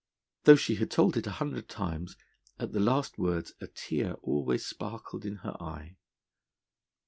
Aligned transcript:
Though 0.45 0.55
she 0.55 0.77
had 0.77 0.89
told 0.89 1.15
it 1.15 1.27
a 1.27 1.37
hundred 1.37 1.69
times, 1.69 2.17
at 2.57 2.71
the 2.71 2.79
last 2.79 3.19
words 3.19 3.53
a 3.61 3.67
tear 3.67 4.13
always 4.23 4.65
sparkled 4.65 5.27
in 5.27 5.35
her 5.45 5.55
eye. 5.61 5.97